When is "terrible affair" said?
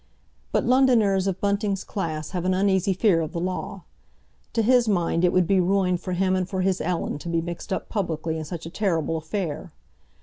8.71-9.71